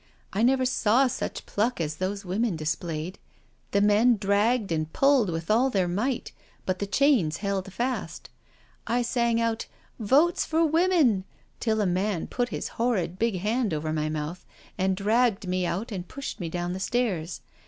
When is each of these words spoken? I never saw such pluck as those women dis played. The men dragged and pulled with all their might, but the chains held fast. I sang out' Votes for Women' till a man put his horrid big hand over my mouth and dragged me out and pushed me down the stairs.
I 0.33 0.41
never 0.41 0.65
saw 0.65 1.05
such 1.05 1.45
pluck 1.45 1.79
as 1.79 1.97
those 1.97 2.25
women 2.25 2.55
dis 2.55 2.73
played. 2.73 3.19
The 3.69 3.81
men 3.81 4.17
dragged 4.17 4.71
and 4.71 4.91
pulled 4.91 5.29
with 5.29 5.51
all 5.51 5.69
their 5.69 5.87
might, 5.87 6.31
but 6.65 6.79
the 6.79 6.87
chains 6.87 7.37
held 7.37 7.71
fast. 7.71 8.27
I 8.87 9.03
sang 9.03 9.39
out' 9.39 9.67
Votes 9.99 10.43
for 10.43 10.65
Women' 10.65 11.23
till 11.59 11.81
a 11.81 11.85
man 11.85 12.25
put 12.25 12.49
his 12.49 12.67
horrid 12.81 13.19
big 13.19 13.37
hand 13.41 13.75
over 13.75 13.93
my 13.93 14.09
mouth 14.09 14.43
and 14.75 14.95
dragged 14.97 15.47
me 15.47 15.67
out 15.67 15.91
and 15.91 16.07
pushed 16.07 16.39
me 16.39 16.49
down 16.49 16.73
the 16.73 16.79
stairs. 16.79 17.41